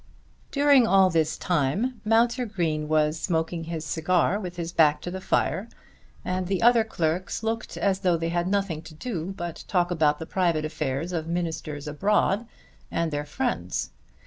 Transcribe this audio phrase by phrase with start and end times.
[0.51, 5.21] During all this time Mounser Green was smoking his cigar with his back to the
[5.21, 5.69] fire,
[6.25, 10.17] and the other clerks looked as though they had nothing to do but talk about
[10.17, 12.47] the private affairs of ministers abroad
[12.89, 13.91] and their friends.